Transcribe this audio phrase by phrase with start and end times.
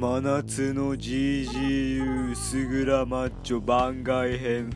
[0.00, 4.70] 真夏の GGU スグラマッチョ番外編。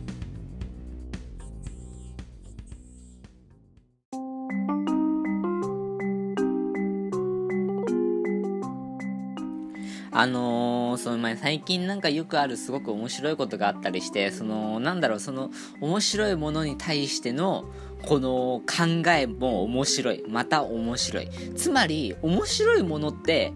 [10.13, 15.51] あのー、その前最近なんかよくあるすごく面白いことがあったりしてそのなんだろうその
[15.81, 17.65] 面白いものに対しての
[18.07, 20.23] この考えも面白い。
[20.29, 21.31] また面白い。
[21.57, 23.55] つまり面白いものって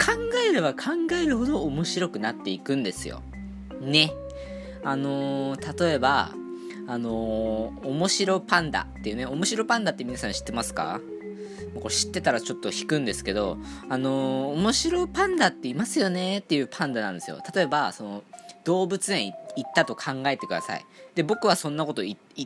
[0.00, 0.12] 考
[0.48, 3.22] えれば考えるほど面白くなっていくんですよ
[3.80, 4.12] ね
[4.82, 6.32] あのー、例えば
[6.88, 11.00] あのー、面白パンダっていうね面白パンダって皆さん知ってますか？
[11.80, 13.56] これ知ってたらちょっと引くんですけど、
[13.88, 17.38] あのー、面白パンダっていますよねっていうパンダなんですよ。
[17.54, 18.24] 例えば、その、
[18.64, 20.84] 動物園行ったと考えてください。
[21.14, 22.02] で、僕はそんなこと、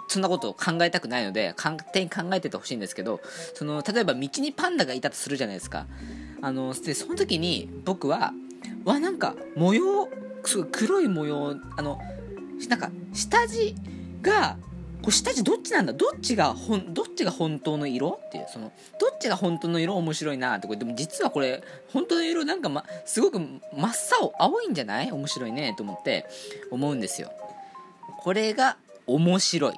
[0.08, 3.20] そんなことを考えたくないので、勝手に考えててほしいんですけど、
[3.54, 5.86] その、例えば道にパンダがいたとするじゃないですか。
[6.44, 8.32] あの、で、その時に僕は、
[8.84, 10.08] わ、なんか模様、
[10.44, 11.98] すごい黒い模様、あの、
[12.68, 13.74] なんか下地
[14.22, 14.56] が
[15.02, 15.92] これ下地どっちなんだ？
[15.92, 23.60] どっちがほんどっちが本当の色っていうそのどっちが本当の色面白いなってこれでも実はこれ本当の色なんか、ま、すごく真っ
[24.22, 25.12] 青青いんじゃない？
[25.12, 26.24] 面白いねと思って
[26.70, 27.32] 思うんですよ。
[28.20, 29.74] これが面白い。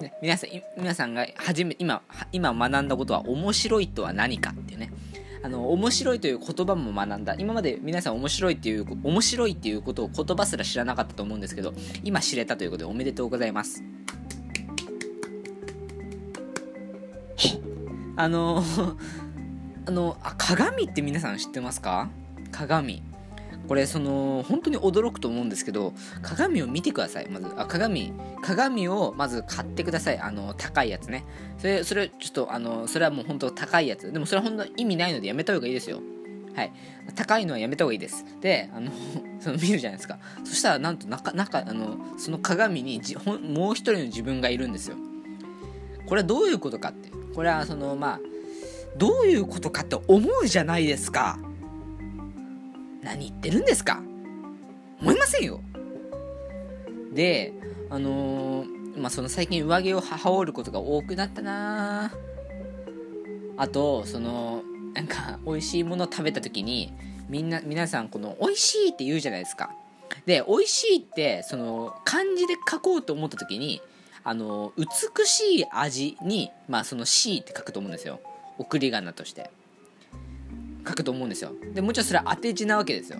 [0.00, 4.92] ね、皆さん皆さんが初め今今学んだことは面白いとは何かっていうね。
[5.44, 7.34] あの面白いという言葉も学んだ。
[7.38, 13.84] 今まで皆さん面白いっていう面白いっていうことを言葉すら知らなかったと思うんですけど今知れたということでおめでとうございます。
[18.16, 18.62] あの
[19.86, 22.08] あのあ鏡って皆さん知ってますか？
[22.50, 23.02] 鏡。
[23.68, 27.46] これその本当に驚くと思うんですけど鏡を見てくださいまず。
[27.56, 28.12] あ鏡
[28.42, 30.18] 鏡をまず買ってください。
[30.18, 31.24] あの高いやつね。
[31.58, 34.12] それそれちょっとあのそれはもう本当高いやつ。
[34.12, 36.00] でもそれは本当意味ないのでやめた方がいいですよ。
[36.54, 36.72] はい。
[37.14, 38.24] 高いのはやめた方がいいです。
[38.40, 38.90] であの
[39.40, 40.18] その見るじゃないですか。
[40.44, 44.96] そしたらなんと中中あのその鏡にじほもう一人の自分がいるんですよ。
[46.06, 47.10] これはどういうことかって。
[47.34, 48.20] これはそのまあ
[48.96, 51.38] どういうことかって思うじゃないですか。
[53.04, 54.02] 何言ってるんですか？
[55.00, 55.60] 思いませんよ。
[57.12, 57.52] で
[57.90, 62.12] あのー、まあその最近上着を羽織ることが多くなったな。
[63.56, 64.62] あとその
[64.94, 66.92] なんか美味しいもの食べた時に
[67.28, 69.70] みんな皆さんこの美味しいって言うじゃないですか。
[70.26, 73.82] で美味しいってその漢字で書こうと思った時に
[74.22, 74.86] あの美
[75.26, 78.20] しい味に、まあ、その C って書くと思うんですよ。
[78.56, 79.50] 送り仮名として。
[80.86, 81.52] 書くと思うんですよ。
[81.74, 83.18] でもちろんそれは当て字なわけですよ。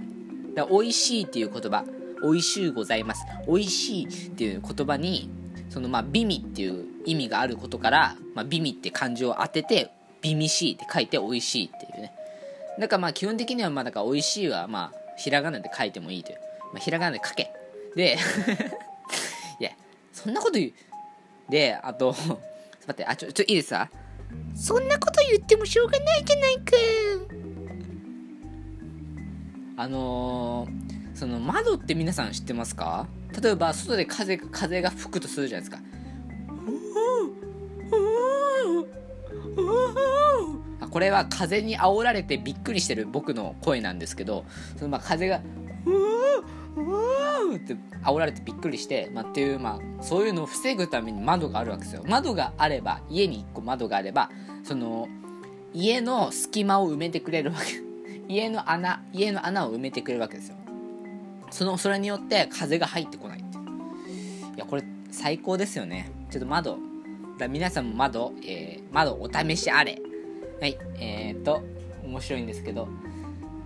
[0.54, 1.84] だから美味しいっていう言葉。
[2.22, 3.24] 美味しゅうございます。
[3.46, 5.28] 美味しいっていう言葉に
[5.68, 9.90] そのまあ美味っていう意味があることから、まあ、美味って漢字を当てて
[10.22, 12.12] 美味しいって書いて美味しいっていうね。
[12.78, 16.38] だからまあ基本的にはまあだから美味しいはまあひらがなで書いてもいいという、
[16.72, 17.52] まあ、ひらがなで書け。
[17.94, 18.16] で
[19.60, 19.70] いや
[20.12, 20.72] そんなこと言う。
[21.50, 22.12] で、あと、
[22.88, 23.90] 待って、あ、ちょ、ちょ、いいですか？
[24.56, 26.72] そんなこと言ってもしょうがないじゃないか。
[29.76, 33.06] あのー、その窓って皆さん知ってますか？
[33.42, 35.82] 例えば外で風風が吹くとするじゃないですか。
[40.90, 44.44] これは風に煽られてびっくりしてる僕の声なんですけど
[44.76, 45.40] そのまあ風が
[45.86, 52.04] うって煽られてびっくりして、まあ、っていう、まあ、そういうのを防ぐために窓があるわけですよ。
[52.06, 54.30] 窓があれば家に1個窓があれば
[54.62, 55.08] その
[55.72, 57.93] 家の隙間を埋めてくれるわけ。
[58.28, 60.56] 家の穴家の穴を埋めてくれるわけですよ。
[61.50, 63.60] そのそれによって風が入ってこないってい
[64.58, 66.10] やこれ最高ですよね。
[66.30, 66.78] ちょっと窓
[67.38, 70.00] だ皆さんも窓、えー、窓お試しあれ。
[70.60, 71.62] はいえー、っと
[72.04, 72.88] 面白いんですけど。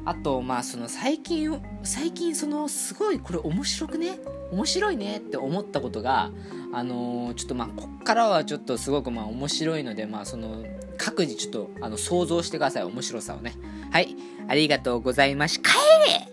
[0.04, 4.18] あとまあその最近最近そのすごいこれ面白くね？
[4.50, 6.30] 面白いねって思ったことが
[6.72, 10.64] あのー、ちょっとまあこっからはちょっとすごくまあ面白いのでまあその
[10.98, 12.84] 各自ちょっとあの想像してください。
[12.84, 13.54] 面白さをね。
[13.90, 14.14] はい。
[14.48, 15.70] ありがとうございまし帰
[16.06, 16.27] れ